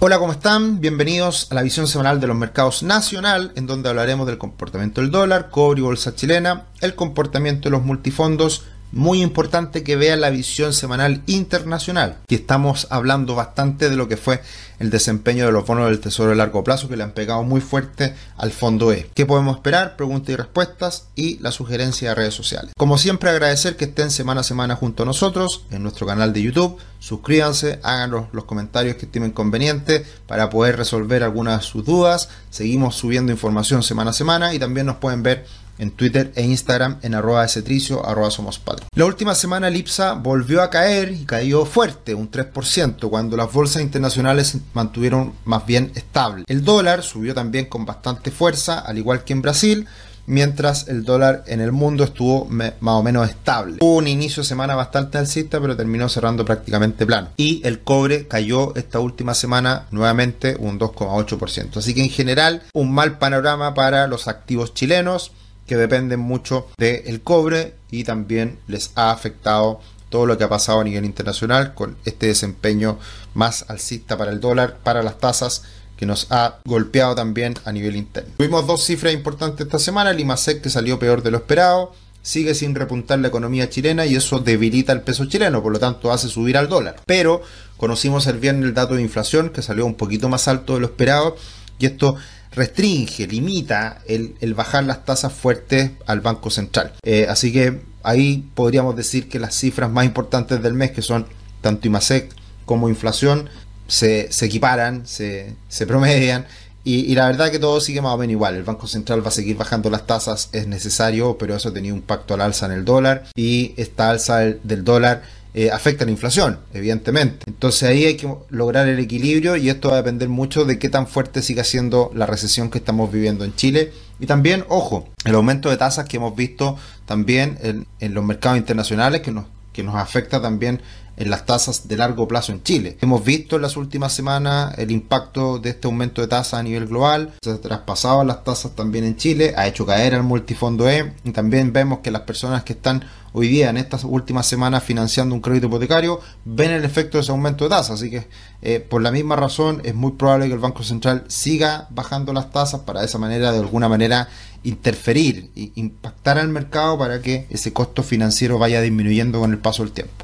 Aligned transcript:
Hola, 0.00 0.20
¿cómo 0.20 0.30
están? 0.30 0.80
Bienvenidos 0.80 1.48
a 1.50 1.56
la 1.56 1.62
visión 1.62 1.88
semanal 1.88 2.20
de 2.20 2.28
los 2.28 2.36
mercados 2.36 2.84
nacional, 2.84 3.50
en 3.56 3.66
donde 3.66 3.88
hablaremos 3.88 4.28
del 4.28 4.38
comportamiento 4.38 5.00
del 5.00 5.10
dólar, 5.10 5.50
cobre 5.50 5.80
y 5.80 5.82
bolsa 5.82 6.14
chilena, 6.14 6.66
el 6.80 6.94
comportamiento 6.94 7.64
de 7.64 7.72
los 7.72 7.82
multifondos, 7.82 8.62
muy 8.92 9.22
importante 9.22 9.82
que 9.82 9.96
vean 9.96 10.20
la 10.20 10.30
visión 10.30 10.72
semanal 10.72 11.22
internacional. 11.26 12.18
Y 12.28 12.34
estamos 12.34 12.86
hablando 12.90 13.34
bastante 13.34 13.90
de 13.90 13.96
lo 13.96 14.08
que 14.08 14.16
fue 14.16 14.40
el 14.78 14.90
desempeño 14.90 15.46
de 15.46 15.52
los 15.52 15.66
bonos 15.66 15.86
del 15.86 16.00
Tesoro 16.00 16.30
de 16.30 16.36
largo 16.36 16.62
plazo 16.64 16.88
que 16.88 16.96
le 16.96 17.02
han 17.02 17.12
pegado 17.12 17.42
muy 17.42 17.60
fuerte 17.60 18.14
al 18.36 18.52
fondo 18.52 18.92
E. 18.92 19.10
¿Qué 19.14 19.26
podemos 19.26 19.56
esperar? 19.56 19.96
Preguntas 19.96 20.30
y 20.30 20.36
respuestas 20.36 21.08
y 21.14 21.38
la 21.40 21.50
sugerencia 21.50 22.10
de 22.10 22.14
redes 22.14 22.34
sociales. 22.34 22.72
Como 22.76 22.98
siempre 22.98 23.30
agradecer 23.30 23.76
que 23.76 23.86
estén 23.86 24.10
semana 24.10 24.42
a 24.42 24.44
semana 24.44 24.76
junto 24.76 25.02
a 25.02 25.06
nosotros 25.06 25.64
en 25.70 25.82
nuestro 25.82 26.06
canal 26.06 26.32
de 26.32 26.42
YouTube. 26.42 26.78
Suscríbanse, 27.00 27.80
háganos 27.82 28.26
los 28.32 28.44
comentarios 28.44 28.96
que 28.96 29.06
estimen 29.06 29.32
conveniente 29.32 30.04
para 30.26 30.50
poder 30.50 30.76
resolver 30.76 31.22
algunas 31.22 31.60
de 31.60 31.66
sus 31.66 31.84
dudas. 31.84 32.28
Seguimos 32.50 32.96
subiendo 32.96 33.32
información 33.32 33.82
semana 33.82 34.10
a 34.10 34.14
semana 34.14 34.54
y 34.54 34.58
también 34.58 34.86
nos 34.86 34.96
pueden 34.96 35.22
ver 35.22 35.44
en 35.78 35.90
Twitter 35.92 36.32
e 36.34 36.42
Instagram 36.42 36.98
en 37.02 37.14
arroba 37.14 37.48
cetricio, 37.48 38.06
arroba 38.06 38.30
somos. 38.30 38.58
La 38.94 39.06
última 39.06 39.34
semana 39.34 39.68
el 39.68 39.76
IPSA 39.76 40.14
volvió 40.14 40.62
a 40.62 40.70
caer 40.70 41.12
y 41.12 41.24
cayó 41.24 41.64
fuerte, 41.64 42.14
un 42.14 42.30
3%, 42.30 43.08
cuando 43.08 43.36
las 43.36 43.52
bolsas 43.52 43.82
internacionales 43.82 44.48
se 44.48 44.60
mantuvieron 44.74 45.34
más 45.44 45.64
bien 45.64 45.92
estables. 45.94 46.44
El 46.48 46.64
dólar 46.64 47.02
subió 47.02 47.34
también 47.34 47.66
con 47.66 47.84
bastante 47.86 48.30
fuerza, 48.30 48.80
al 48.80 48.98
igual 48.98 49.24
que 49.24 49.32
en 49.32 49.42
Brasil, 49.42 49.86
mientras 50.26 50.88
el 50.88 51.04
dólar 51.04 51.44
en 51.46 51.60
el 51.60 51.72
mundo 51.72 52.04
estuvo 52.04 52.46
más 52.46 52.74
o 52.80 53.02
menos 53.02 53.28
estable. 53.28 53.78
Hubo 53.80 53.96
un 53.96 54.08
inicio 54.08 54.42
de 54.42 54.48
semana 54.48 54.74
bastante 54.74 55.18
alcista, 55.18 55.60
pero 55.60 55.76
terminó 55.76 56.08
cerrando 56.08 56.44
prácticamente 56.44 57.06
plano. 57.06 57.28
Y 57.36 57.62
el 57.64 57.80
cobre 57.80 58.28
cayó 58.28 58.74
esta 58.76 59.00
última 59.00 59.34
semana 59.34 59.86
nuevamente 59.90 60.56
un 60.58 60.78
2,8%. 60.78 61.78
Así 61.78 61.94
que 61.94 62.02
en 62.02 62.10
general, 62.10 62.62
un 62.74 62.92
mal 62.92 63.18
panorama 63.18 63.74
para 63.74 64.06
los 64.06 64.28
activos 64.28 64.74
chilenos 64.74 65.32
que 65.68 65.76
dependen 65.76 66.18
mucho 66.18 66.66
del 66.78 67.20
cobre 67.20 67.74
y 67.90 68.02
también 68.02 68.58
les 68.66 68.90
ha 68.96 69.12
afectado 69.12 69.80
todo 70.08 70.26
lo 70.26 70.38
que 70.38 70.44
ha 70.44 70.48
pasado 70.48 70.80
a 70.80 70.84
nivel 70.84 71.04
internacional 71.04 71.74
con 71.74 71.96
este 72.04 72.26
desempeño 72.26 72.98
más 73.34 73.66
alcista 73.68 74.16
para 74.16 74.32
el 74.32 74.40
dólar, 74.40 74.78
para 74.82 75.02
las 75.02 75.18
tasas 75.18 75.62
que 75.96 76.06
nos 76.06 76.26
ha 76.30 76.58
golpeado 76.64 77.14
también 77.14 77.54
a 77.64 77.72
nivel 77.72 77.96
interno. 77.96 78.32
Tuvimos 78.38 78.66
dos 78.66 78.84
cifras 78.84 79.12
importantes 79.12 79.66
esta 79.66 79.78
semana, 79.78 80.10
el 80.10 80.20
IMASEC 80.20 80.62
que 80.62 80.70
salió 80.70 80.98
peor 80.98 81.22
de 81.22 81.30
lo 81.30 81.38
esperado, 81.38 81.92
sigue 82.22 82.54
sin 82.54 82.74
repuntar 82.74 83.18
la 83.18 83.28
economía 83.28 83.68
chilena 83.68 84.06
y 84.06 84.14
eso 84.14 84.38
debilita 84.38 84.92
el 84.92 85.02
peso 85.02 85.26
chileno, 85.26 85.62
por 85.62 85.72
lo 85.72 85.78
tanto 85.78 86.12
hace 86.12 86.28
subir 86.28 86.56
al 86.56 86.68
dólar. 86.68 86.96
Pero 87.04 87.42
conocimos 87.76 88.26
el 88.26 88.38
viernes 88.38 88.64
el 88.64 88.74
dato 88.74 88.94
de 88.94 89.02
inflación 89.02 89.50
que 89.50 89.62
salió 89.62 89.84
un 89.84 89.94
poquito 89.94 90.28
más 90.28 90.48
alto 90.48 90.74
de 90.74 90.80
lo 90.80 90.86
esperado 90.86 91.36
y 91.78 91.86
esto 91.86 92.16
restringe, 92.52 93.26
limita 93.26 94.02
el, 94.06 94.36
bajar 94.54 94.84
las 94.84 95.04
tasas 95.04 95.32
fuertes 95.32 95.92
al 96.06 96.20
Banco 96.20 96.50
Central. 96.50 96.92
Eh, 97.02 97.26
así 97.28 97.52
que 97.52 97.80
ahí 98.02 98.48
podríamos 98.54 98.96
decir 98.96 99.28
que 99.28 99.38
las 99.38 99.54
cifras 99.54 99.90
más 99.90 100.04
importantes 100.04 100.62
del 100.62 100.74
mes, 100.74 100.92
que 100.92 101.02
son 101.02 101.26
tanto 101.60 101.86
IMASEC 101.86 102.32
como 102.64 102.88
inflación, 102.88 103.48
se, 103.86 104.28
equiparan, 104.42 105.06
se, 105.06 105.56
promedian. 105.86 106.46
Y, 106.84 107.14
la 107.14 107.26
verdad 107.26 107.50
que 107.50 107.58
todo 107.58 107.80
sigue 107.82 108.00
más 108.00 108.14
o 108.14 108.18
menos 108.18 108.32
igual. 108.32 108.54
El 108.54 108.62
Banco 108.62 108.86
Central 108.86 109.22
va 109.22 109.28
a 109.28 109.32
seguir 109.32 109.56
bajando 109.56 109.90
las 109.90 110.06
tasas, 110.06 110.48
es 110.52 110.66
necesario, 110.66 111.36
pero 111.36 111.54
eso 111.54 111.68
ha 111.68 111.74
tenido 111.74 111.94
un 111.94 112.00
impacto 112.00 112.32
al 112.32 112.40
alza 112.40 112.64
en 112.66 112.72
el 112.72 112.84
dólar. 112.84 113.24
Y 113.36 113.74
esta 113.76 114.08
alza 114.08 114.38
del 114.38 114.84
dólar 114.84 115.22
eh, 115.60 115.72
afecta 115.72 116.04
la 116.04 116.12
inflación, 116.12 116.60
evidentemente. 116.72 117.44
Entonces 117.48 117.82
ahí 117.88 118.04
hay 118.04 118.16
que 118.16 118.32
lograr 118.48 118.86
el 118.86 119.00
equilibrio 119.00 119.56
y 119.56 119.68
esto 119.70 119.88
va 119.88 119.94
a 119.94 119.96
depender 119.96 120.28
mucho 120.28 120.64
de 120.64 120.78
qué 120.78 120.88
tan 120.88 121.08
fuerte 121.08 121.42
siga 121.42 121.64
siendo 121.64 122.12
la 122.14 122.26
recesión 122.26 122.70
que 122.70 122.78
estamos 122.78 123.10
viviendo 123.10 123.44
en 123.44 123.52
Chile. 123.56 123.92
Y 124.20 124.26
también, 124.26 124.64
ojo, 124.68 125.08
el 125.24 125.34
aumento 125.34 125.68
de 125.68 125.76
tasas 125.76 126.06
que 126.08 126.18
hemos 126.18 126.36
visto 126.36 126.76
también 127.06 127.58
en, 127.60 127.88
en 127.98 128.14
los 128.14 128.24
mercados 128.24 128.56
internacionales 128.56 129.20
que 129.20 129.32
nos, 129.32 129.46
que 129.72 129.82
nos 129.82 129.96
afecta 129.96 130.40
también 130.40 130.80
en 131.18 131.30
las 131.30 131.46
tasas 131.46 131.88
de 131.88 131.96
largo 131.96 132.28
plazo 132.28 132.52
en 132.52 132.62
Chile. 132.62 132.96
Hemos 133.00 133.24
visto 133.24 133.56
en 133.56 133.62
las 133.62 133.76
últimas 133.76 134.12
semanas 134.12 134.74
el 134.78 134.90
impacto 134.90 135.58
de 135.58 135.70
este 135.70 135.88
aumento 135.88 136.22
de 136.22 136.28
tasas 136.28 136.54
a 136.54 136.62
nivel 136.62 136.86
global, 136.86 137.34
se 137.42 137.50
ha 137.50 137.60
traspasado 137.60 138.24
las 138.24 138.44
tasas 138.44 138.74
también 138.74 139.04
en 139.04 139.16
Chile, 139.16 139.54
ha 139.56 139.66
hecho 139.66 139.84
caer 139.84 140.14
al 140.14 140.22
multifondo 140.22 140.88
E 140.88 141.12
y 141.24 141.32
también 141.32 141.72
vemos 141.72 141.98
que 141.98 142.10
las 142.10 142.22
personas 142.22 142.62
que 142.62 142.74
están 142.74 143.04
hoy 143.32 143.48
día 143.48 143.70
en 143.70 143.76
estas 143.76 144.04
últimas 144.04 144.46
semanas 144.46 144.82
financiando 144.82 145.34
un 145.34 145.40
crédito 145.40 145.66
hipotecario 145.66 146.20
ven 146.44 146.70
el 146.70 146.84
efecto 146.84 147.18
de 147.18 147.22
ese 147.22 147.32
aumento 147.32 147.64
de 147.64 147.70
tasas, 147.70 148.00
así 148.00 148.10
que 148.10 148.26
eh, 148.62 148.80
por 148.80 149.02
la 149.02 149.10
misma 149.10 149.36
razón 149.36 149.80
es 149.84 149.94
muy 149.94 150.12
probable 150.12 150.46
que 150.46 150.54
el 150.54 150.58
Banco 150.58 150.82
Central 150.82 151.24
siga 151.28 151.88
bajando 151.90 152.32
las 152.32 152.50
tasas 152.50 152.80
para 152.80 153.00
de 153.00 153.06
esa 153.06 153.18
manera 153.18 153.52
de 153.52 153.58
alguna 153.58 153.88
manera 153.88 154.28
interferir 154.62 155.50
e 155.56 155.72
impactar 155.76 156.38
al 156.38 156.48
mercado 156.48 156.98
para 156.98 157.20
que 157.20 157.46
ese 157.50 157.72
costo 157.72 158.02
financiero 158.02 158.58
vaya 158.58 158.80
disminuyendo 158.80 159.40
con 159.40 159.52
el 159.52 159.58
paso 159.58 159.82
del 159.82 159.92
tiempo. 159.92 160.17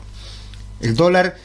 El 0.85 0.97
dólar 0.97 1.37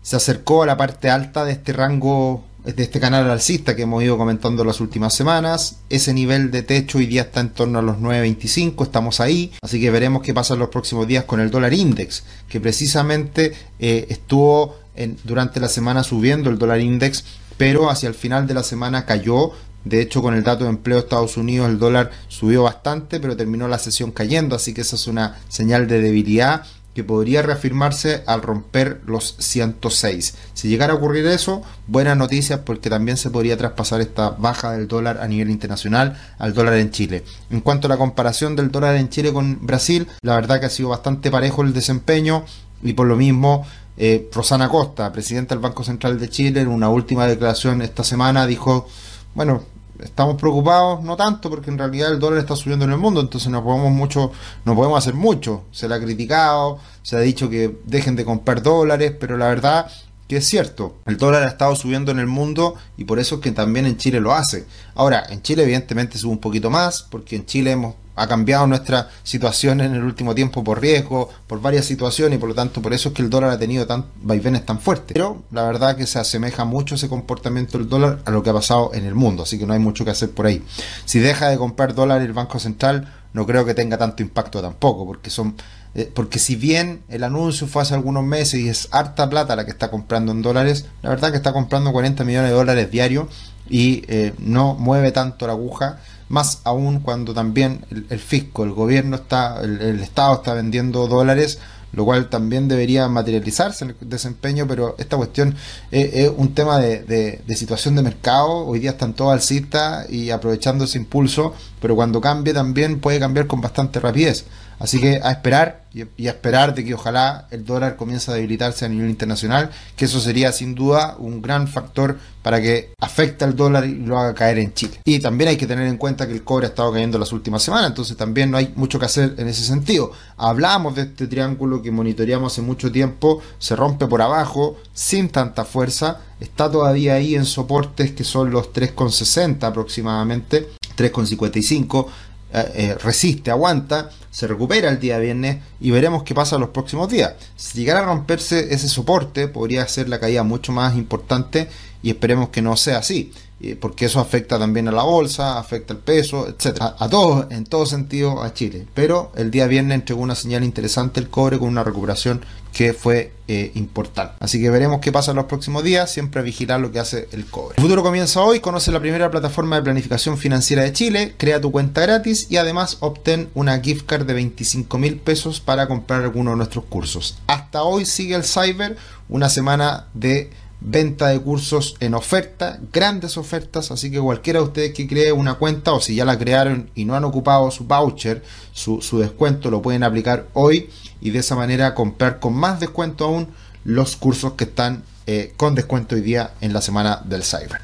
se 0.00 0.16
acercó 0.16 0.62
a 0.62 0.66
la 0.66 0.78
parte 0.78 1.10
alta 1.10 1.44
de 1.44 1.52
este 1.52 1.74
rango, 1.74 2.44
de 2.64 2.82
este 2.82 2.98
canal 2.98 3.30
alcista 3.30 3.76
que 3.76 3.82
hemos 3.82 4.02
ido 4.02 4.16
comentando 4.16 4.64
las 4.64 4.80
últimas 4.80 5.12
semanas. 5.12 5.80
Ese 5.90 6.14
nivel 6.14 6.50
de 6.50 6.62
techo 6.62 6.96
hoy 6.96 7.04
día 7.04 7.22
está 7.22 7.40
en 7.40 7.50
torno 7.50 7.78
a 7.78 7.82
los 7.82 7.98
9.25, 7.98 8.84
estamos 8.84 9.20
ahí. 9.20 9.52
Así 9.60 9.82
que 9.82 9.90
veremos 9.90 10.22
qué 10.22 10.32
pasa 10.32 10.54
en 10.54 10.60
los 10.60 10.70
próximos 10.70 11.06
días 11.06 11.24
con 11.24 11.40
el 11.40 11.50
dólar 11.50 11.74
index, 11.74 12.24
que 12.48 12.58
precisamente 12.58 13.52
eh, 13.78 14.06
estuvo 14.08 14.76
durante 15.24 15.60
la 15.60 15.68
semana 15.68 16.02
subiendo 16.02 16.48
el 16.48 16.56
dólar 16.56 16.80
index, 16.80 17.22
pero 17.58 17.90
hacia 17.90 18.08
el 18.08 18.14
final 18.14 18.46
de 18.46 18.54
la 18.54 18.62
semana 18.62 19.04
cayó 19.04 19.52
de 19.84 20.00
hecho, 20.00 20.20
con 20.20 20.34
el 20.34 20.42
dato 20.42 20.64
de 20.64 20.70
empleo 20.70 20.96
de 20.96 21.04
Estados 21.04 21.36
Unidos, 21.36 21.68
el 21.68 21.78
dólar 21.78 22.10
subió 22.26 22.64
bastante, 22.64 23.20
pero 23.20 23.36
terminó 23.36 23.68
la 23.68 23.78
sesión 23.78 24.10
cayendo, 24.10 24.56
así 24.56 24.74
que 24.74 24.80
esa 24.80 24.96
es 24.96 25.06
una 25.06 25.38
señal 25.48 25.86
de 25.86 26.00
debilidad 26.00 26.64
que 26.96 27.04
podría 27.04 27.42
reafirmarse 27.42 28.22
al 28.26 28.40
romper 28.40 29.02
los 29.04 29.36
106. 29.38 30.34
Si 30.54 30.68
llegara 30.68 30.94
a 30.94 30.96
ocurrir 30.96 31.26
eso, 31.26 31.60
buenas 31.86 32.16
noticias 32.16 32.60
porque 32.60 32.88
también 32.88 33.18
se 33.18 33.28
podría 33.28 33.58
traspasar 33.58 34.00
esta 34.00 34.30
baja 34.30 34.72
del 34.72 34.88
dólar 34.88 35.18
a 35.20 35.28
nivel 35.28 35.50
internacional 35.50 36.18
al 36.38 36.54
dólar 36.54 36.78
en 36.78 36.90
Chile. 36.90 37.22
En 37.50 37.60
cuanto 37.60 37.86
a 37.86 37.90
la 37.90 37.98
comparación 37.98 38.56
del 38.56 38.70
dólar 38.70 38.96
en 38.96 39.10
Chile 39.10 39.30
con 39.30 39.58
Brasil, 39.66 40.06
la 40.22 40.36
verdad 40.36 40.58
que 40.58 40.64
ha 40.64 40.70
sido 40.70 40.88
bastante 40.88 41.30
parejo 41.30 41.60
el 41.60 41.74
desempeño 41.74 42.46
y 42.82 42.94
por 42.94 43.06
lo 43.06 43.16
mismo 43.16 43.66
eh, 43.98 44.30
Rosana 44.32 44.70
Costa, 44.70 45.12
presidenta 45.12 45.54
del 45.54 45.60
Banco 45.60 45.84
Central 45.84 46.18
de 46.18 46.30
Chile, 46.30 46.62
en 46.62 46.68
una 46.68 46.88
última 46.88 47.26
declaración 47.26 47.82
esta 47.82 48.04
semana 48.04 48.46
dijo, 48.46 48.88
bueno, 49.34 49.64
estamos 50.00 50.36
preocupados, 50.36 51.02
no 51.02 51.16
tanto, 51.16 51.50
porque 51.50 51.70
en 51.70 51.78
realidad 51.78 52.12
el 52.12 52.18
dólar 52.18 52.40
está 52.40 52.56
subiendo 52.56 52.84
en 52.84 52.92
el 52.92 52.98
mundo, 52.98 53.20
entonces 53.20 53.50
no 53.50 53.62
podemos 53.62 53.92
mucho, 53.92 54.32
no 54.64 54.74
podemos 54.74 54.98
hacer 54.98 55.14
mucho. 55.14 55.64
Se 55.72 55.88
le 55.88 55.94
ha 55.94 56.00
criticado, 56.00 56.78
se 57.02 57.16
ha 57.16 57.20
dicho 57.20 57.48
que 57.48 57.78
dejen 57.84 58.16
de 58.16 58.24
comprar 58.24 58.62
dólares, 58.62 59.12
pero 59.18 59.36
la 59.36 59.48
verdad 59.48 59.90
que 60.28 60.38
es 60.38 60.46
cierto, 60.46 60.96
el 61.06 61.18
dólar 61.18 61.44
ha 61.44 61.48
estado 61.48 61.76
subiendo 61.76 62.10
en 62.10 62.18
el 62.18 62.26
mundo 62.26 62.74
y 62.96 63.04
por 63.04 63.20
eso 63.20 63.36
es 63.36 63.40
que 63.42 63.52
también 63.52 63.86
en 63.86 63.96
Chile 63.96 64.20
lo 64.20 64.34
hace. 64.34 64.66
Ahora, 64.96 65.24
en 65.28 65.40
Chile 65.42 65.62
evidentemente 65.62 66.18
sube 66.18 66.32
un 66.32 66.40
poquito 66.40 66.68
más, 66.68 67.04
porque 67.04 67.36
en 67.36 67.46
Chile 67.46 67.72
hemos 67.72 67.94
ha 68.16 68.26
cambiado 68.26 68.66
nuestra 68.66 69.10
situación 69.22 69.80
en 69.80 69.94
el 69.94 70.02
último 70.02 70.34
tiempo 70.34 70.64
por 70.64 70.80
riesgo, 70.80 71.28
por 71.46 71.60
varias 71.60 71.84
situaciones 71.84 72.36
y 72.36 72.40
por 72.40 72.48
lo 72.48 72.54
tanto 72.54 72.82
por 72.82 72.92
eso 72.92 73.10
es 73.10 73.14
que 73.14 73.22
el 73.22 73.30
dólar 73.30 73.50
ha 73.50 73.58
tenido 73.58 73.86
tan 73.86 74.06
vaivenes 74.22 74.66
tan 74.66 74.80
fuertes. 74.80 75.14
Pero 75.14 75.42
la 75.52 75.64
verdad 75.64 75.96
que 75.96 76.06
se 76.06 76.18
asemeja 76.18 76.64
mucho 76.64 76.94
ese 76.94 77.08
comportamiento 77.08 77.78
del 77.78 77.88
dólar 77.88 78.20
a 78.24 78.30
lo 78.30 78.42
que 78.42 78.50
ha 78.50 78.54
pasado 78.54 78.90
en 78.94 79.04
el 79.04 79.14
mundo, 79.14 79.44
así 79.44 79.58
que 79.58 79.66
no 79.66 79.74
hay 79.74 79.78
mucho 79.78 80.04
que 80.04 80.10
hacer 80.10 80.30
por 80.30 80.46
ahí. 80.46 80.64
Si 81.04 81.20
deja 81.20 81.48
de 81.48 81.58
comprar 81.58 81.94
dólar 81.94 82.22
el 82.22 82.32
Banco 82.32 82.58
Central, 82.58 83.12
no 83.34 83.46
creo 83.46 83.64
que 83.66 83.74
tenga 83.74 83.98
tanto 83.98 84.22
impacto 84.22 84.62
tampoco, 84.62 85.06
porque 85.06 85.30
son 85.30 85.54
eh, 85.94 86.12
porque 86.14 86.38
si 86.38 86.56
bien 86.56 87.02
el 87.08 87.24
anuncio 87.24 87.66
fue 87.66 87.80
hace 87.80 87.94
algunos 87.94 88.22
meses 88.22 88.60
y 88.60 88.68
es 88.68 88.88
harta 88.90 89.30
plata 89.30 89.56
la 89.56 89.64
que 89.64 89.70
está 89.70 89.90
comprando 89.90 90.30
en 90.32 90.42
dólares, 90.42 90.84
la 91.00 91.08
verdad 91.08 91.30
que 91.30 91.38
está 91.38 91.54
comprando 91.54 91.90
40 91.90 92.22
millones 92.24 92.50
de 92.50 92.56
dólares 92.56 92.90
diarios 92.90 93.28
y 93.70 94.04
eh, 94.08 94.34
no 94.38 94.74
mueve 94.74 95.10
tanto 95.10 95.46
la 95.46 95.54
aguja 95.54 95.98
más 96.28 96.60
aún 96.64 97.00
cuando 97.00 97.34
también 97.34 97.84
el, 97.90 98.18
fisco, 98.18 98.64
el 98.64 98.72
gobierno 98.72 99.16
está, 99.16 99.60
el, 99.62 100.00
Estado 100.00 100.34
está 100.34 100.54
vendiendo 100.54 101.06
dólares, 101.06 101.58
lo 101.92 102.04
cual 102.04 102.28
también 102.28 102.68
debería 102.68 103.08
materializarse 103.08 103.84
en 103.84 103.96
el 104.00 104.08
desempeño, 104.08 104.66
pero 104.66 104.96
esta 104.98 105.16
cuestión 105.16 105.54
es, 105.90 106.30
un 106.36 106.52
tema 106.52 106.78
de, 106.78 107.42
situación 107.54 107.94
de 107.94 108.02
mercado, 108.02 108.66
hoy 108.66 108.80
día 108.80 108.90
están 108.90 109.14
todos 109.14 109.32
alcistas 109.32 110.10
y 110.10 110.30
aprovechando 110.30 110.84
ese 110.84 110.98
impulso, 110.98 111.54
pero 111.86 111.94
cuando 111.94 112.20
cambie 112.20 112.52
también 112.52 112.98
puede 112.98 113.20
cambiar 113.20 113.46
con 113.46 113.60
bastante 113.60 114.00
rapidez. 114.00 114.44
Así 114.80 115.00
que 115.00 115.20
a 115.22 115.30
esperar 115.30 115.84
y 115.94 116.26
a 116.26 116.30
esperar 116.30 116.74
de 116.74 116.84
que 116.84 116.94
ojalá 116.94 117.46
el 117.52 117.64
dólar 117.64 117.94
comience 117.94 118.28
a 118.28 118.34
debilitarse 118.34 118.84
a 118.84 118.88
nivel 118.88 119.08
internacional, 119.08 119.70
que 119.94 120.06
eso 120.06 120.18
sería 120.18 120.50
sin 120.50 120.74
duda 120.74 121.14
un 121.16 121.40
gran 121.40 121.68
factor 121.68 122.18
para 122.42 122.60
que 122.60 122.92
afecte 123.00 123.44
al 123.44 123.54
dólar 123.54 123.86
y 123.86 123.94
lo 123.94 124.18
haga 124.18 124.34
caer 124.34 124.58
en 124.58 124.74
Chile. 124.74 125.00
Y 125.04 125.20
también 125.20 125.48
hay 125.48 125.56
que 125.56 125.68
tener 125.68 125.86
en 125.86 125.96
cuenta 125.96 126.26
que 126.26 126.32
el 126.32 126.42
cobre 126.42 126.66
ha 126.66 126.70
estado 126.70 126.92
cayendo 126.92 127.20
las 127.20 127.32
últimas 127.32 127.62
semanas, 127.62 127.90
entonces 127.90 128.16
también 128.16 128.50
no 128.50 128.56
hay 128.56 128.72
mucho 128.74 128.98
que 128.98 129.06
hacer 129.06 129.36
en 129.38 129.46
ese 129.46 129.62
sentido. 129.62 130.10
Hablamos 130.36 130.96
de 130.96 131.02
este 131.02 131.28
triángulo 131.28 131.82
que 131.82 131.92
monitoreamos 131.92 132.52
hace 132.52 132.62
mucho 132.62 132.90
tiempo, 132.90 133.40
se 133.60 133.76
rompe 133.76 134.08
por 134.08 134.22
abajo 134.22 134.76
sin 134.92 135.28
tanta 135.28 135.64
fuerza, 135.64 136.20
está 136.40 136.68
todavía 136.68 137.14
ahí 137.14 137.36
en 137.36 137.44
soportes 137.46 138.10
que 138.10 138.24
son 138.24 138.50
los 138.50 138.72
3,60 138.72 139.62
aproximadamente, 139.62 140.68
3,55 140.96 142.06
eh, 142.52 142.72
eh, 142.74 142.94
resiste, 143.02 143.50
aguanta, 143.50 144.10
se 144.30 144.46
recupera 144.46 144.88
el 144.88 145.00
día 145.00 145.18
viernes 145.18 145.58
y 145.80 145.90
veremos 145.90 146.22
qué 146.22 146.34
pasa 146.34 146.58
los 146.58 146.70
próximos 146.70 147.08
días. 147.08 147.34
Si 147.56 147.78
llegara 147.78 148.00
a 148.00 148.04
romperse 148.04 148.72
ese 148.72 148.88
soporte, 148.88 149.48
podría 149.48 149.86
ser 149.88 150.08
la 150.08 150.20
caída 150.20 150.42
mucho 150.42 150.72
más 150.72 150.96
importante 150.96 151.68
y 152.02 152.10
esperemos 152.10 152.50
que 152.50 152.62
no 152.62 152.76
sea 152.76 152.98
así 152.98 153.32
porque 153.80 154.04
eso 154.04 154.20
afecta 154.20 154.58
también 154.58 154.86
a 154.88 154.92
la 154.92 155.02
bolsa, 155.02 155.58
afecta 155.58 155.94
el 155.94 155.98
peso, 155.98 156.46
etcétera, 156.46 156.94
a, 156.98 157.08
todos, 157.08 157.50
en 157.50 157.64
todo 157.64 157.86
sentido 157.86 158.42
a 158.42 158.52
Chile. 158.52 158.86
Pero 158.92 159.32
el 159.34 159.50
día 159.50 159.66
viernes 159.66 159.94
entregó 159.94 160.20
una 160.20 160.34
señal 160.34 160.62
interesante 160.62 161.20
el 161.20 161.30
cobre 161.30 161.58
con 161.58 161.68
una 161.68 161.82
recuperación 161.82 162.44
que 162.74 162.92
fue 162.92 163.32
eh, 163.48 163.72
importante. 163.74 164.34
Así 164.40 164.60
que 164.60 164.68
veremos 164.68 165.00
qué 165.00 165.10
pasa 165.10 165.30
en 165.30 165.38
los 165.38 165.46
próximos 165.46 165.82
días, 165.82 166.12
siempre 166.12 166.42
vigilar 166.42 166.80
lo 166.80 166.92
que 166.92 166.98
hace 166.98 167.28
el 167.32 167.46
cobre. 167.46 167.76
El 167.78 167.82
futuro 167.82 168.02
comienza 168.02 168.42
hoy, 168.42 168.60
conoce 168.60 168.92
la 168.92 169.00
primera 169.00 169.30
plataforma 169.30 169.76
de 169.76 169.82
planificación 169.82 170.36
financiera 170.36 170.82
de 170.82 170.92
Chile, 170.92 171.34
crea 171.38 171.58
tu 171.58 171.72
cuenta 171.72 172.02
gratis 172.02 172.48
y 172.50 172.58
además 172.58 172.98
obtén 173.00 173.48
una 173.54 173.80
gift 173.80 174.04
card 174.04 174.26
de 174.26 174.34
25 174.34 174.98
mil 174.98 175.16
pesos 175.16 175.60
para 175.60 175.88
comprar 175.88 176.22
alguno 176.22 176.50
de 176.50 176.58
nuestros 176.58 176.84
cursos. 176.84 177.38
Hasta 177.46 177.82
hoy 177.82 178.04
sigue 178.04 178.34
el 178.34 178.44
Cyber, 178.44 178.98
una 179.30 179.48
semana 179.48 180.08
de 180.12 180.50
venta 180.80 181.28
de 181.28 181.40
cursos 181.40 181.96
en 182.00 182.14
oferta, 182.14 182.78
grandes 182.92 183.36
ofertas, 183.36 183.90
así 183.90 184.10
que 184.10 184.20
cualquiera 184.20 184.60
de 184.60 184.66
ustedes 184.66 184.94
que 184.94 185.06
cree 185.06 185.32
una 185.32 185.54
cuenta 185.54 185.92
o 185.92 186.00
si 186.00 186.14
ya 186.14 186.24
la 186.24 186.38
crearon 186.38 186.90
y 186.94 187.04
no 187.04 187.14
han 187.14 187.24
ocupado 187.24 187.70
su 187.70 187.84
voucher, 187.84 188.42
su, 188.72 189.00
descuento, 189.18 189.70
lo 189.70 189.82
pueden 189.82 190.02
aplicar 190.02 190.46
hoy 190.52 190.90
y 191.20 191.30
de 191.30 191.38
esa 191.38 191.56
manera 191.56 191.94
comprar 191.94 192.40
con 192.40 192.54
más 192.54 192.78
descuento 192.78 193.24
aún 193.24 193.48
los 193.84 194.16
cursos 194.16 194.52
que 194.52 194.64
están 194.64 195.02
eh, 195.26 195.54
con 195.56 195.74
descuento 195.74 196.14
hoy 196.14 196.20
día 196.20 196.52
en 196.60 196.72
la 196.72 196.82
semana 196.82 197.22
del 197.24 197.42
Cyber. 197.42 197.80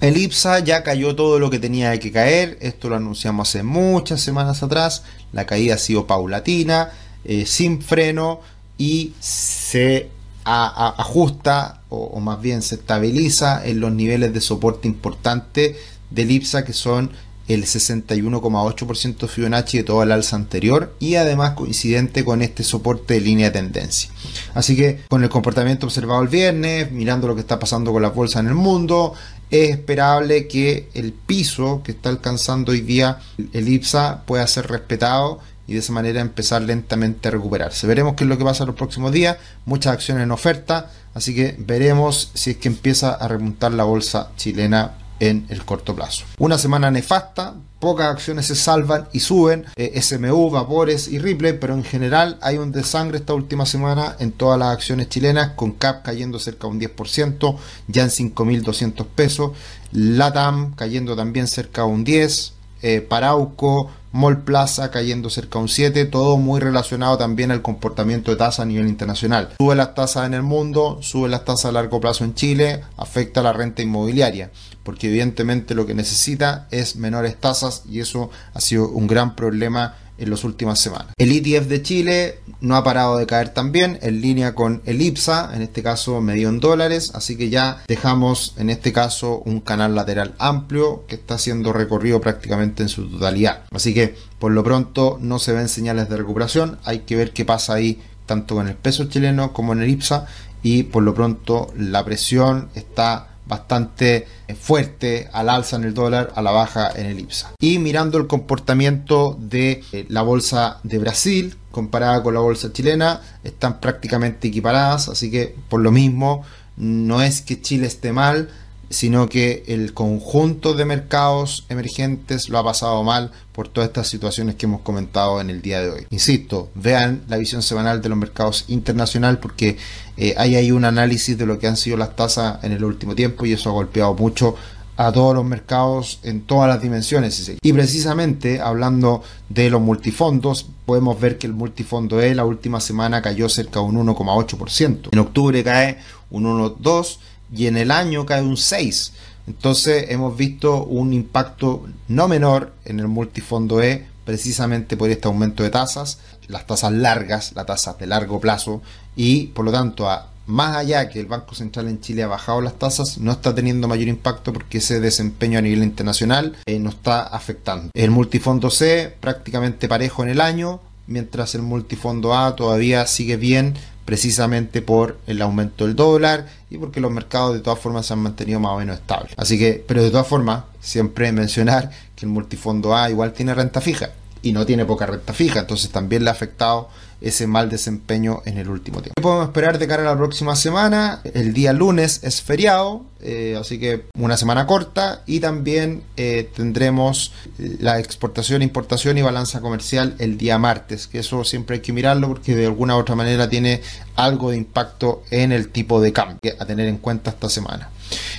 El 0.00 0.16
IPSA 0.18 0.58
ya 0.58 0.82
cayó 0.82 1.16
todo 1.16 1.38
lo 1.38 1.48
que 1.48 1.58
tenía 1.58 1.98
que 1.98 2.12
caer, 2.12 2.58
esto 2.60 2.90
lo 2.90 2.96
anunciamos 2.96 3.48
hace 3.48 3.62
muchas 3.62 4.20
semanas 4.20 4.62
atrás, 4.62 5.04
la 5.32 5.46
caída 5.46 5.76
ha 5.76 5.78
sido 5.78 6.06
paulatina, 6.06 6.90
eh, 7.24 7.46
sin 7.46 7.80
freno 7.80 8.40
y 8.76 9.14
se 9.20 10.10
ajusta 10.46 11.80
o, 11.88 12.20
más 12.20 12.40
bien 12.40 12.62
se 12.62 12.76
estabiliza 12.76 13.66
en 13.66 13.80
los 13.80 13.92
niveles 13.92 14.32
de 14.32 14.40
soporte 14.40 14.86
importante 14.86 15.76
del 16.10 16.30
IPSA 16.30 16.64
que 16.64 16.72
son 16.72 17.10
el 17.48 17.64
61,8% 17.64 19.28
Fibonacci 19.28 19.78
de 19.78 19.84
toda 19.84 20.04
el 20.04 20.12
alza 20.12 20.36
anterior 20.36 20.94
y 20.98 21.14
además 21.14 21.52
coincidente 21.52 22.24
con 22.24 22.42
este 22.42 22.64
soporte 22.64 23.14
de 23.14 23.20
línea 23.20 23.50
de 23.50 23.60
tendencia. 23.60 24.10
Así 24.54 24.76
que 24.76 25.00
con 25.08 25.22
el 25.22 25.28
comportamiento 25.28 25.86
observado 25.86 26.22
el 26.22 26.28
viernes, 26.28 26.90
mirando 26.90 27.28
lo 27.28 27.34
que 27.34 27.42
está 27.42 27.58
pasando 27.58 27.92
con 27.92 28.02
la 28.02 28.10
bolsa 28.10 28.40
en 28.40 28.48
el 28.48 28.54
mundo, 28.54 29.14
es 29.50 29.70
esperable 29.70 30.48
que 30.48 30.88
el 30.94 31.12
piso 31.12 31.82
que 31.84 31.92
está 31.92 32.08
alcanzando 32.08 32.72
hoy 32.72 32.80
día 32.80 33.20
el 33.52 33.68
IPSA 33.68 34.22
pueda 34.26 34.46
ser 34.48 34.66
respetado 34.66 35.40
y 35.66 35.74
de 35.74 35.80
esa 35.80 35.92
manera 35.92 36.20
empezar 36.20 36.62
lentamente 36.62 37.28
a 37.28 37.32
recuperarse. 37.32 37.86
Veremos 37.86 38.14
qué 38.14 38.24
es 38.24 38.28
lo 38.28 38.38
que 38.38 38.44
pasa 38.44 38.64
en 38.64 38.68
los 38.68 38.76
próximos 38.76 39.12
días, 39.12 39.36
muchas 39.64 39.92
acciones 39.92 40.24
en 40.24 40.30
oferta, 40.30 40.90
así 41.14 41.34
que 41.34 41.56
veremos 41.58 42.30
si 42.34 42.50
es 42.50 42.56
que 42.56 42.68
empieza 42.68 43.12
a 43.12 43.28
remontar 43.28 43.72
la 43.72 43.84
bolsa 43.84 44.30
chilena 44.36 44.94
en 45.20 45.46
el 45.48 45.64
corto 45.64 45.94
plazo. 45.94 46.24
Una 46.38 46.58
semana 46.58 46.90
nefasta, 46.90 47.54
pocas 47.80 48.08
acciones 48.08 48.46
se 48.46 48.54
salvan 48.54 49.08
y 49.12 49.20
suben, 49.20 49.64
eh, 49.76 50.00
SMU, 50.00 50.50
Vapores 50.50 51.08
y 51.08 51.18
Ripple, 51.18 51.54
pero 51.54 51.74
en 51.74 51.84
general 51.84 52.38
hay 52.42 52.58
un 52.58 52.72
desangre 52.72 53.18
esta 53.18 53.34
última 53.34 53.66
semana 53.66 54.16
en 54.18 54.32
todas 54.32 54.58
las 54.58 54.72
acciones 54.72 55.08
chilenas, 55.08 55.52
con 55.56 55.72
CAP 55.72 56.04
cayendo 56.04 56.38
cerca 56.38 56.66
de 56.66 56.72
un 56.74 56.80
10%, 56.80 57.56
ya 57.88 58.02
en 58.02 58.10
5.200 58.10 59.06
pesos, 59.06 59.52
LATAM 59.92 60.74
cayendo 60.74 61.16
también 61.16 61.46
cerca 61.46 61.82
de 61.82 61.88
un 61.88 62.04
10%, 62.04 62.52
eh, 62.82 63.00
Parauco, 63.00 63.90
Mall 64.16 64.42
Plaza 64.44 64.90
cayendo 64.90 65.28
cerca 65.28 65.58
de 65.58 65.64
un 65.64 65.68
7, 65.68 66.06
todo 66.06 66.38
muy 66.38 66.58
relacionado 66.58 67.18
también 67.18 67.50
al 67.50 67.60
comportamiento 67.60 68.30
de 68.30 68.38
tasa 68.38 68.62
a 68.62 68.66
nivel 68.66 68.88
internacional. 68.88 69.50
Sube 69.58 69.74
las 69.74 69.94
tasas 69.94 70.26
en 70.26 70.32
el 70.32 70.42
mundo, 70.42 70.98
sube 71.02 71.28
las 71.28 71.44
tasas 71.44 71.66
a 71.66 71.72
largo 71.72 72.00
plazo 72.00 72.24
en 72.24 72.34
Chile, 72.34 72.82
afecta 72.96 73.40
a 73.40 73.42
la 73.42 73.52
renta 73.52 73.82
inmobiliaria, 73.82 74.50
porque 74.82 75.08
evidentemente 75.08 75.74
lo 75.74 75.84
que 75.84 75.94
necesita 75.94 76.66
es 76.70 76.96
menores 76.96 77.36
tasas 77.36 77.82
y 77.88 78.00
eso 78.00 78.30
ha 78.54 78.60
sido 78.60 78.88
un 78.88 79.06
gran 79.06 79.36
problema 79.36 79.94
en 80.18 80.30
las 80.30 80.44
últimas 80.44 80.78
semanas. 80.78 81.08
El 81.18 81.32
ETF 81.32 81.66
de 81.66 81.82
Chile 81.82 82.38
no 82.60 82.76
ha 82.76 82.84
parado 82.84 83.16
de 83.16 83.26
caer 83.26 83.50
también 83.50 83.98
en 84.02 84.20
línea 84.20 84.54
con 84.54 84.82
el 84.86 85.02
IPSA, 85.02 85.54
en 85.54 85.62
este 85.62 85.82
caso 85.82 86.20
medio 86.20 86.48
en 86.48 86.60
dólares, 86.60 87.12
así 87.14 87.36
que 87.36 87.50
ya 87.50 87.82
dejamos 87.86 88.54
en 88.58 88.70
este 88.70 88.92
caso 88.92 89.42
un 89.44 89.60
canal 89.60 89.94
lateral 89.94 90.34
amplio 90.38 91.04
que 91.06 91.16
está 91.16 91.38
siendo 91.38 91.72
recorrido 91.72 92.20
prácticamente 92.20 92.82
en 92.82 92.88
su 92.88 93.08
totalidad. 93.08 93.64
Así 93.70 93.94
que 93.94 94.14
por 94.38 94.52
lo 94.52 94.64
pronto 94.64 95.18
no 95.20 95.38
se 95.38 95.52
ven 95.52 95.68
señales 95.68 96.08
de 96.08 96.16
recuperación, 96.16 96.78
hay 96.84 97.00
que 97.00 97.16
ver 97.16 97.32
qué 97.32 97.44
pasa 97.44 97.74
ahí 97.74 98.00
tanto 98.26 98.56
con 98.56 98.68
el 98.68 98.74
peso 98.74 99.04
chileno 99.04 99.52
como 99.52 99.72
en 99.72 99.82
el 99.82 99.90
IPSA 99.90 100.26
y 100.62 100.82
por 100.84 101.02
lo 101.02 101.14
pronto 101.14 101.72
la 101.76 102.04
presión 102.04 102.68
está 102.74 103.35
bastante 103.46 104.26
eh, 104.48 104.54
fuerte 104.54 105.28
al 105.32 105.48
alza 105.48 105.76
en 105.76 105.84
el 105.84 105.94
dólar, 105.94 106.32
a 106.34 106.42
la 106.42 106.50
baja 106.50 106.90
en 106.94 107.06
el 107.06 107.20
IPSA. 107.20 107.52
Y 107.60 107.78
mirando 107.78 108.18
el 108.18 108.26
comportamiento 108.26 109.36
de 109.38 109.82
eh, 109.92 110.06
la 110.08 110.22
bolsa 110.22 110.80
de 110.82 110.98
Brasil 110.98 111.56
comparada 111.76 112.22
con 112.22 112.32
la 112.32 112.40
bolsa 112.40 112.72
chilena, 112.72 113.20
están 113.44 113.80
prácticamente 113.80 114.48
equiparadas, 114.48 115.10
así 115.10 115.30
que 115.30 115.54
por 115.68 115.82
lo 115.82 115.92
mismo 115.92 116.42
no 116.78 117.20
es 117.20 117.42
que 117.42 117.60
Chile 117.60 117.86
esté 117.86 118.14
mal, 118.14 118.48
sino 118.90 119.28
que 119.28 119.64
el 119.66 119.94
conjunto 119.94 120.74
de 120.74 120.84
mercados 120.84 121.66
emergentes 121.68 122.48
lo 122.48 122.58
ha 122.58 122.64
pasado 122.64 123.02
mal 123.02 123.32
por 123.52 123.68
todas 123.68 123.88
estas 123.88 124.08
situaciones 124.08 124.54
que 124.54 124.66
hemos 124.66 124.82
comentado 124.82 125.40
en 125.40 125.50
el 125.50 125.62
día 125.62 125.80
de 125.80 125.90
hoy. 125.90 126.06
Insisto, 126.10 126.70
vean 126.74 127.22
la 127.28 127.36
visión 127.36 127.62
semanal 127.62 128.02
de 128.02 128.08
los 128.08 128.18
mercados 128.18 128.64
internacional 128.68 129.38
porque 129.38 129.76
eh, 130.16 130.34
hay 130.36 130.56
ahí 130.56 130.70
un 130.70 130.84
análisis 130.84 131.36
de 131.36 131.46
lo 131.46 131.58
que 131.58 131.66
han 131.66 131.76
sido 131.76 131.96
las 131.96 132.16
tasas 132.16 132.62
en 132.62 132.72
el 132.72 132.84
último 132.84 133.14
tiempo 133.14 133.46
y 133.46 133.52
eso 133.52 133.70
ha 133.70 133.72
golpeado 133.72 134.14
mucho 134.14 134.56
a 134.96 135.12
todos 135.12 135.34
los 135.34 135.44
mercados 135.44 136.20
en 136.22 136.42
todas 136.42 136.68
las 136.68 136.80
dimensiones. 136.80 137.52
Y 137.60 137.72
precisamente 137.72 138.60
hablando 138.60 139.22
de 139.48 139.70
los 139.70 139.80
multifondos, 139.80 140.66
podemos 140.86 141.20
ver 141.20 141.38
que 141.38 141.46
el 141.46 141.52
multifondo 141.52 142.20
E 142.20 142.34
la 142.34 142.44
última 142.44 142.80
semana 142.80 143.20
cayó 143.20 143.48
cerca 143.48 143.80
de 143.80 143.86
un 143.86 144.06
1,8%. 144.06 145.08
En 145.12 145.18
octubre 145.18 145.62
cae 145.62 145.98
un 146.30 146.44
1,2% 146.44 147.18
y 147.54 147.66
en 147.66 147.76
el 147.76 147.90
año 147.90 148.26
cae 148.26 148.42
un 148.42 148.56
6. 148.56 149.12
Entonces 149.46 150.06
hemos 150.08 150.36
visto 150.36 150.84
un 150.84 151.12
impacto 151.12 151.86
no 152.08 152.28
menor 152.28 152.72
en 152.84 153.00
el 153.00 153.08
multifondo 153.08 153.82
E 153.82 154.06
precisamente 154.24 154.96
por 154.96 155.08
este 155.08 155.28
aumento 155.28 155.62
de 155.62 155.70
tasas, 155.70 156.18
las 156.48 156.66
tasas 156.66 156.92
largas, 156.92 157.52
las 157.54 157.66
tasas 157.66 157.98
de 157.98 158.06
largo 158.06 158.40
plazo 158.40 158.82
y 159.14 159.48
por 159.48 159.64
lo 159.64 159.70
tanto 159.70 160.10
a, 160.10 160.30
más 160.46 160.76
allá 160.76 161.08
que 161.08 161.20
el 161.20 161.26
Banco 161.26 161.54
Central 161.54 161.88
en 161.88 162.00
Chile 162.00 162.22
ha 162.22 162.28
bajado 162.28 162.60
las 162.60 162.78
tasas, 162.78 163.18
no 163.18 163.32
está 163.32 163.54
teniendo 163.54 163.88
mayor 163.88 164.08
impacto 164.08 164.52
porque 164.52 164.78
ese 164.78 165.00
desempeño 165.00 165.58
a 165.58 165.62
nivel 165.62 165.82
internacional 165.82 166.56
eh, 166.66 166.78
no 166.78 166.90
está 166.90 167.22
afectando. 167.22 167.90
El 167.94 168.10
multifondo 168.10 168.70
C 168.70 169.14
prácticamente 169.20 169.88
parejo 169.88 170.22
en 170.22 170.30
el 170.30 170.40
año, 170.40 170.80
mientras 171.06 171.54
el 171.54 171.62
multifondo 171.62 172.34
A 172.34 172.56
todavía 172.56 173.06
sigue 173.06 173.36
bien 173.36 173.74
precisamente 174.06 174.80
por 174.80 175.18
el 175.26 175.42
aumento 175.42 175.84
del 175.84 175.96
dólar 175.96 176.46
y 176.70 176.78
porque 176.78 177.00
los 177.00 177.10
mercados 177.10 177.54
de 177.54 177.60
todas 177.60 177.78
formas 177.78 178.06
se 178.06 178.14
han 178.14 178.20
mantenido 178.20 178.60
más 178.60 178.72
o 178.72 178.78
menos 178.78 178.96
estables. 178.96 179.34
Así 179.36 179.58
que, 179.58 179.84
pero 179.86 180.02
de 180.02 180.10
todas 180.10 180.26
formas, 180.26 180.64
siempre 180.80 181.30
mencionar 181.32 181.90
que 182.14 182.24
el 182.24 182.32
multifondo 182.32 182.96
A 182.96 183.10
igual 183.10 183.32
tiene 183.32 183.52
renta 183.52 183.80
fija 183.80 184.10
y 184.42 184.52
no 184.52 184.64
tiene 184.64 184.84
poca 184.84 185.06
renta 185.06 185.32
fija, 185.32 185.60
entonces 185.60 185.90
también 185.90 186.22
le 186.22 186.30
ha 186.30 186.32
afectado 186.32 186.88
ese 187.20 187.46
mal 187.46 187.70
desempeño 187.70 188.42
en 188.44 188.58
el 188.58 188.68
último 188.68 189.00
tiempo. 189.00 189.14
¿Qué 189.16 189.22
podemos 189.22 189.46
esperar 189.46 189.78
de 189.78 189.86
cara 189.86 190.02
a 190.02 190.06
la 190.06 190.16
próxima 190.16 190.56
semana? 190.56 191.20
El 191.34 191.52
día 191.52 191.72
lunes 191.72 192.20
es 192.22 192.42
feriado, 192.42 193.04
eh, 193.20 193.56
así 193.58 193.78
que 193.78 194.04
una 194.18 194.36
semana 194.36 194.66
corta 194.66 195.22
y 195.26 195.40
también 195.40 196.02
eh, 196.16 196.50
tendremos 196.54 197.32
la 197.58 197.98
exportación, 197.98 198.62
importación 198.62 199.18
y 199.18 199.22
balanza 199.22 199.60
comercial 199.60 200.14
el 200.18 200.36
día 200.36 200.58
martes, 200.58 201.06
que 201.06 201.20
eso 201.20 201.44
siempre 201.44 201.76
hay 201.76 201.82
que 201.82 201.92
mirarlo 201.92 202.28
porque 202.28 202.54
de 202.54 202.66
alguna 202.66 202.96
u 202.96 203.00
otra 203.00 203.14
manera 203.14 203.48
tiene 203.48 203.80
algo 204.14 204.50
de 204.50 204.58
impacto 204.58 205.22
en 205.30 205.52
el 205.52 205.68
tipo 205.70 206.00
de 206.00 206.12
cambio 206.12 206.38
a 206.58 206.66
tener 206.66 206.88
en 206.88 206.98
cuenta 206.98 207.30
esta 207.30 207.48
semana. 207.48 207.90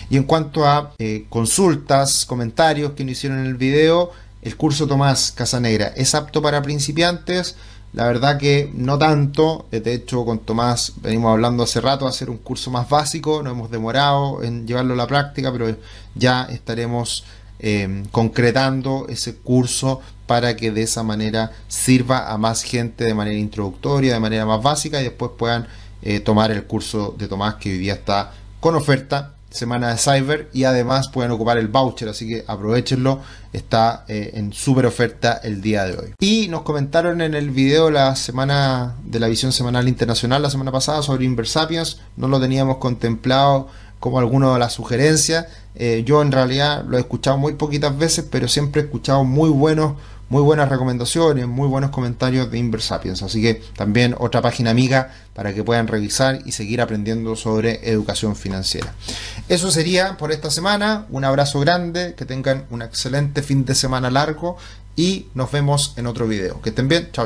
Y 0.09 0.17
en 0.17 0.23
cuanto 0.23 0.65
a 0.65 0.93
eh, 0.99 1.25
consultas, 1.29 2.25
comentarios 2.25 2.93
que 2.93 3.03
nos 3.03 3.13
hicieron 3.13 3.39
en 3.39 3.47
el 3.47 3.55
video, 3.55 4.11
el 4.41 4.55
curso 4.55 4.87
Tomás 4.87 5.31
Casanegra 5.31 5.87
es 5.95 6.15
apto 6.15 6.41
para 6.41 6.61
principiantes 6.61 7.55
La 7.97 8.05
verdad 8.05 8.37
que 8.37 8.69
no 8.75 8.99
tanto. 8.99 9.65
De 9.71 9.91
hecho, 9.91 10.23
con 10.23 10.37
Tomás 10.37 10.93
venimos 11.01 11.31
hablando 11.31 11.63
hace 11.63 11.81
rato 11.81 12.05
de 12.05 12.09
hacer 12.09 12.29
un 12.29 12.37
curso 12.37 12.69
más 12.69 12.87
básico. 12.87 13.41
No 13.41 13.49
hemos 13.49 13.71
demorado 13.71 14.43
en 14.43 14.67
llevarlo 14.67 14.93
a 14.93 14.97
la 14.97 15.07
práctica, 15.07 15.51
pero 15.51 15.75
ya 16.13 16.43
estaremos 16.43 17.25
eh, 17.57 18.03
concretando 18.11 19.07
ese 19.09 19.37
curso 19.37 19.99
para 20.27 20.55
que 20.55 20.69
de 20.69 20.83
esa 20.83 21.01
manera 21.01 21.53
sirva 21.67 22.31
a 22.31 22.37
más 22.37 22.61
gente 22.61 23.03
de 23.03 23.15
manera 23.15 23.39
introductoria, 23.39 24.13
de 24.13 24.19
manera 24.19 24.45
más 24.45 24.61
básica 24.61 25.01
y 25.01 25.05
después 25.05 25.31
puedan 25.35 25.67
eh, 26.03 26.19
tomar 26.19 26.51
el 26.51 26.65
curso 26.65 27.15
de 27.17 27.27
Tomás 27.27 27.55
que 27.55 27.71
hoy 27.71 27.77
día 27.79 27.93
está 27.93 28.31
con 28.59 28.75
oferta 28.75 29.33
semana 29.49 29.89
de 29.89 29.97
Cyber 29.97 30.49
y 30.53 30.65
además 30.65 31.09
pueden 31.09 31.31
ocupar 31.31 31.57
el 31.57 31.67
voucher, 31.67 32.09
así 32.09 32.27
que 32.27 32.43
aprovechenlo, 32.47 33.21
está 33.53 34.05
eh, 34.07 34.31
en 34.33 34.53
súper 34.53 34.85
oferta 34.85 35.39
el 35.43 35.61
día 35.61 35.85
de 35.85 35.97
hoy. 35.97 36.13
Y 36.19 36.47
nos 36.49 36.61
comentaron 36.63 37.21
en 37.21 37.33
el 37.33 37.49
video 37.49 37.89
la 37.89 38.15
semana 38.15 38.95
de 39.03 39.19
la 39.19 39.27
visión 39.27 39.51
semanal 39.51 39.87
internacional 39.87 40.41
la 40.41 40.49
semana 40.49 40.71
pasada 40.71 41.01
sobre 41.01 41.25
Inversapiens, 41.25 41.99
no 42.17 42.27
lo 42.27 42.39
teníamos 42.39 42.77
contemplado 42.77 43.67
como 43.99 44.19
alguna 44.19 44.53
de 44.53 44.59
las 44.59 44.73
sugerencias, 44.73 45.47
eh, 45.75 46.03
yo 46.05 46.21
en 46.21 46.31
realidad 46.31 46.85
lo 46.87 46.97
he 46.97 46.99
escuchado 46.99 47.37
muy 47.37 47.53
poquitas 47.53 47.97
veces, 47.97 48.25
pero 48.29 48.47
siempre 48.47 48.81
he 48.81 48.85
escuchado 48.85 49.23
muy 49.23 49.49
buenos 49.49 49.93
muy 50.29 50.41
buenas 50.41 50.69
recomendaciones, 50.69 51.47
muy 51.47 51.67
buenos 51.67 51.91
comentarios 51.91 52.51
de 52.51 52.57
Inversapiens. 52.57 53.23
Así 53.23 53.41
que 53.41 53.61
también 53.75 54.15
otra 54.17 54.41
página 54.41 54.71
amiga 54.71 55.13
para 55.33 55.53
que 55.53 55.63
puedan 55.63 55.87
revisar 55.87 56.39
y 56.45 56.51
seguir 56.51 56.81
aprendiendo 56.81 57.35
sobre 57.35 57.89
educación 57.89 58.35
financiera. 58.35 58.93
Eso 59.47 59.71
sería 59.71 60.17
por 60.17 60.31
esta 60.31 60.51
semana. 60.51 61.05
Un 61.09 61.23
abrazo 61.23 61.59
grande, 61.59 62.15
que 62.15 62.25
tengan 62.25 62.65
un 62.69 62.81
excelente 62.81 63.41
fin 63.41 63.65
de 63.65 63.75
semana 63.75 64.09
largo 64.11 64.57
y 64.95 65.27
nos 65.33 65.51
vemos 65.51 65.93
en 65.95 66.07
otro 66.07 66.27
video. 66.27 66.61
Que 66.61 66.69
estén 66.69 66.87
bien, 66.87 67.09
chao. 67.11 67.25